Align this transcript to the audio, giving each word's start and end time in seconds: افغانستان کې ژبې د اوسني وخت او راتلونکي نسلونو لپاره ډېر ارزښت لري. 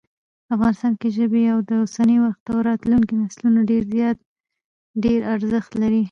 افغانستان 0.55 0.93
کې 0.99 1.07
ژبې 1.17 1.41
د 1.69 1.71
اوسني 1.81 2.17
وخت 2.25 2.43
او 2.51 2.57
راتلونکي 2.69 3.13
نسلونو 3.23 3.61
لپاره 3.69 4.17
ډېر 5.03 5.19
ارزښت 5.35 5.71
لري. 5.81 5.99